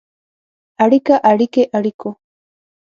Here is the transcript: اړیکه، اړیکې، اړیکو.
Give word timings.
اړیکه، 0.83 1.15
اړیکې، 1.31 1.63
اړیکو. 1.77 2.09